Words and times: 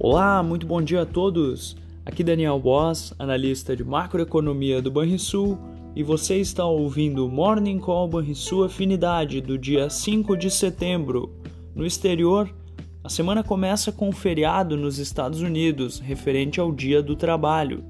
Olá, 0.00 0.44
muito 0.44 0.64
bom 0.64 0.80
dia 0.80 1.02
a 1.02 1.04
todos. 1.04 1.76
Aqui 2.06 2.22
Daniel 2.22 2.56
Boss, 2.60 3.12
analista 3.18 3.74
de 3.74 3.82
macroeconomia 3.82 4.80
do 4.80 4.92
Banrisul, 4.92 5.58
e 5.92 6.04
você 6.04 6.36
está 6.36 6.64
ouvindo 6.64 7.26
o 7.26 7.28
Morning 7.28 7.80
Call 7.80 8.06
Banrisul 8.06 8.62
Afinidade 8.62 9.40
do 9.40 9.58
dia 9.58 9.90
5 9.90 10.36
de 10.36 10.52
setembro. 10.52 11.34
No 11.74 11.84
exterior, 11.84 12.48
a 13.02 13.08
semana 13.08 13.42
começa 13.42 13.90
com 13.90 14.10
um 14.10 14.12
feriado 14.12 14.76
nos 14.76 15.00
Estados 15.00 15.42
Unidos, 15.42 15.98
referente 15.98 16.60
ao 16.60 16.70
Dia 16.70 17.02
do 17.02 17.16
Trabalho. 17.16 17.82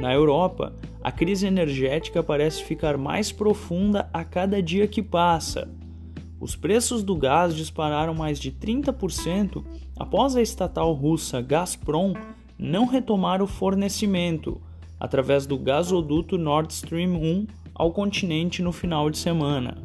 Na 0.00 0.14
Europa, 0.14 0.72
a 1.02 1.12
crise 1.12 1.46
energética 1.46 2.22
parece 2.22 2.64
ficar 2.64 2.96
mais 2.96 3.30
profunda 3.30 4.08
a 4.10 4.24
cada 4.24 4.62
dia 4.62 4.88
que 4.88 5.02
passa. 5.02 5.68
Os 6.38 6.54
preços 6.54 7.02
do 7.02 7.16
gás 7.16 7.54
dispararam 7.54 8.14
mais 8.14 8.38
de 8.38 8.52
30% 8.52 9.64
após 9.98 10.36
a 10.36 10.42
estatal 10.42 10.92
russa 10.92 11.40
Gazprom 11.40 12.12
não 12.58 12.86
retomar 12.86 13.42
o 13.42 13.46
fornecimento 13.46 14.60
através 15.00 15.46
do 15.46 15.58
gasoduto 15.58 16.36
Nord 16.36 16.72
Stream 16.72 17.16
1 17.16 17.46
ao 17.74 17.92
continente 17.92 18.62
no 18.62 18.72
final 18.72 19.10
de 19.10 19.18
semana. 19.18 19.78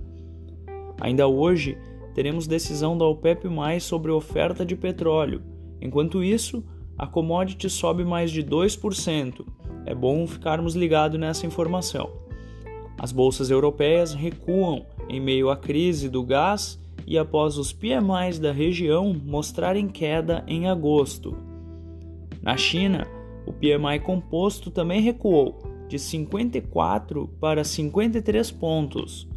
Ainda 1.00 1.28
hoje, 1.28 1.78
teremos 2.14 2.48
decisão 2.48 2.98
da 2.98 3.06
OPEP+ 3.06 3.48
sobre 3.80 4.12
oferta 4.12 4.66
de 4.66 4.76
petróleo. 4.76 5.42
Enquanto 5.82 6.24
isso, 6.24 6.64
a 6.98 7.08
commodity 7.08 7.70
sobe 7.70 8.04
mais 8.04 8.30
de 8.30 8.44
2%. 8.44 9.46
É 9.86 9.96
bom 9.96 10.28
ficarmos 10.28 10.76
ligados 10.76 11.20
nessa 11.20 11.48
informação. 11.48 12.12
As 13.00 13.12
bolsas 13.12 13.50
europeias 13.50 14.14
recuam 14.14 14.86
em 15.12 15.20
meio 15.20 15.50
à 15.50 15.58
crise 15.58 16.08
do 16.08 16.24
gás 16.24 16.80
e 17.06 17.18
após 17.18 17.58
os 17.58 17.74
PMIs 17.74 18.40
da 18.40 18.54
região 18.54 19.14
mostrarem 19.14 19.90
queda 19.90 20.42
em 20.48 20.70
agosto. 20.70 21.36
Na 22.42 22.56
China, 22.56 23.06
o 23.46 23.52
PMI 23.52 24.00
composto 24.02 24.72
também 24.72 25.02
recuou 25.02 25.60
de 25.90 26.00
54 26.00 27.28
para 27.42 27.66
53 27.66 28.52
pontos. 28.52 29.28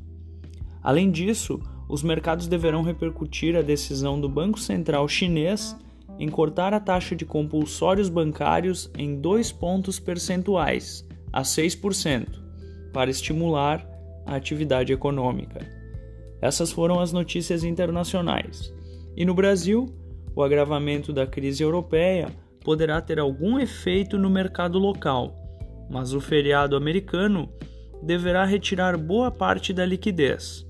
Além 0.81 1.11
disso, 1.11 1.61
os 1.89 2.05
mercados 2.05 2.47
deverão 2.47 2.83
repercutir 2.83 3.57
a 3.57 3.63
decisão 3.63 4.21
do 4.21 4.29
Banco 4.29 4.61
Central 4.61 5.09
chinês 5.09 5.77
em 6.21 6.29
cortar 6.29 6.73
a 6.73 6.79
taxa 6.79 7.17
de 7.17 7.25
compulsórios 7.25 8.09
bancários 8.09 8.89
em 8.97 9.17
2 9.17 9.51
pontos 9.51 9.99
percentuais, 9.99 11.05
a 11.33 11.43
6% 11.43 12.45
para 12.93 13.11
estimular 13.11 13.94
a 14.27 14.37
atividade 14.37 14.93
econômica. 14.93 15.61
Essas 16.41 16.71
foram 16.71 17.01
as 17.01 17.13
notícias 17.13 17.65
internacionais. 17.65 18.75
E 19.17 19.25
no 19.25 19.35
Brasil, 19.35 19.87
o 20.35 20.43
agravamento 20.43 21.13
da 21.13 21.27
crise 21.27 21.63
europeia 21.63 22.29
poderá 22.63 23.01
ter 23.01 23.19
algum 23.19 23.59
efeito 23.59 24.19
no 24.19 24.29
mercado 24.29 24.79
local, 24.79 25.35
mas 25.89 26.13
o 26.13 26.21
feriado 26.21 26.77
americano 26.77 27.49
deverá 28.03 28.45
retirar 28.45 28.97
boa 28.97 29.31
parte 29.31 29.73
da 29.73 29.85
liquidez. 29.85 30.67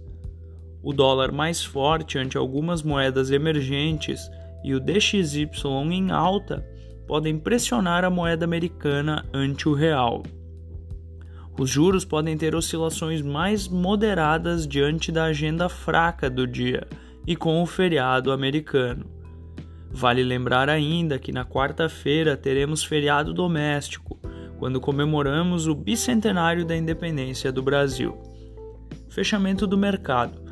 O 0.83 0.93
dólar 0.93 1.33
mais 1.33 1.65
forte 1.65 2.19
ante 2.19 2.37
algumas 2.37 2.83
moedas 2.83 3.31
emergentes 3.31 4.29
e 4.63 4.75
o 4.75 4.81
DXY 4.81 5.57
em 5.91 6.11
alta 6.11 6.65
podem 7.07 7.39
pressionar 7.39 8.05
a 8.05 8.11
moeda 8.11 8.45
americana 8.45 9.25
ante 9.33 9.69
o 9.69 9.75
real. 9.75 10.23
Os 11.59 11.71
juros 11.71 12.05
podem 12.05 12.37
ter 12.37 12.55
oscilações 12.55 13.23
mais 13.23 13.69
moderadas 13.69 14.67
diante 14.67 15.13
da 15.13 15.25
agenda 15.25 15.69
fraca 15.69 16.29
do 16.29 16.47
dia 16.47 16.87
e 17.27 17.37
com 17.37 17.63
o 17.63 17.67
feriado 17.67 18.33
americano. 18.33 19.07
Vale 19.91 20.25
lembrar 20.25 20.69
ainda 20.69 21.19
que 21.19 21.31
na 21.31 21.45
quarta-feira 21.45 22.37
teremos 22.37 22.83
feriado 22.83 23.33
doméstico, 23.33 24.19
quando 24.59 24.81
comemoramos 24.81 25.69
o 25.69 25.75
bicentenário 25.75 26.65
da 26.65 26.77
independência 26.77 27.53
do 27.53 27.63
Brasil. 27.63 28.21
Fechamento 29.09 29.67
do 29.67 29.79
mercado. 29.79 30.43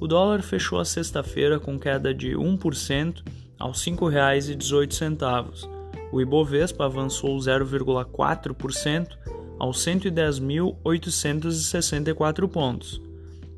O 0.00 0.06
dólar 0.06 0.42
fechou 0.42 0.80
a 0.80 0.84
sexta-feira 0.84 1.60
com 1.60 1.78
queda 1.78 2.14
de 2.14 2.30
1% 2.30 3.22
aos 3.58 3.84
R$ 3.84 3.92
5,18. 3.92 5.68
O 6.10 6.20
Ibovespa 6.20 6.86
avançou 6.86 7.36
0,4% 7.36 9.35
aos 9.58 9.84
110.864 9.84 12.48
pontos, 12.48 13.02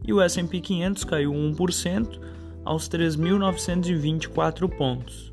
e 0.04 0.12
o 0.12 0.20
S&P 0.20 0.60
500 0.60 1.04
caiu 1.04 1.32
1% 1.32 2.20
aos 2.64 2.88
3.924 2.88 4.68
pontos. 4.68 5.32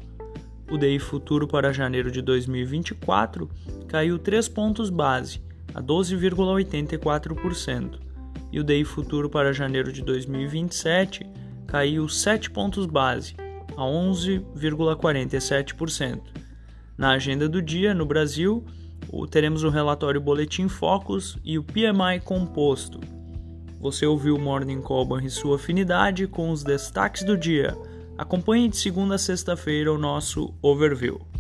O 0.72 0.78
DI 0.78 1.00
futuro 1.00 1.48
para 1.48 1.72
janeiro 1.72 2.10
de 2.10 2.20
2024 2.22 3.48
caiu 3.88 4.18
3 4.18 4.50
pontos 4.50 4.90
base, 4.90 5.40
a 5.74 5.82
12,84%, 5.82 8.00
e 8.52 8.60
o 8.60 8.64
DI 8.64 8.84
futuro 8.84 9.30
para 9.30 9.54
janeiro 9.54 9.92
de 9.92 10.02
2027 10.02 11.26
caiu 11.68 12.08
7 12.08 12.50
pontos 12.50 12.86
base, 12.86 13.36
a 13.78 13.82
11,47%. 13.82 16.22
Na 16.98 17.12
agenda 17.12 17.50
do 17.50 17.62
dia, 17.62 17.94
no 17.94 18.06
Brasil, 18.06 18.64
teremos 19.28 19.64
o 19.64 19.70
relatório 19.70 20.22
Boletim 20.22 20.68
Focus 20.68 21.38
e 21.44 21.58
o 21.58 21.64
PMI 21.64 22.20
composto. 22.24 23.00
Você 23.80 24.06
ouviu 24.06 24.36
o 24.36 24.42
Morning 24.42 24.82
Call 24.82 25.20
e 25.20 25.30
sua 25.30 25.58
afinidade 25.58 26.28
com 26.28 26.50
os 26.50 26.64
destaques 26.64 27.24
do 27.24 27.38
dia. 27.38 27.78
Acompanhe 28.18 28.70
de 28.70 28.78
segunda 28.78 29.16
a 29.16 29.18
sexta-feira 29.18 29.94
o 29.94 29.98
nosso 29.98 30.54
overview. 30.62 31.35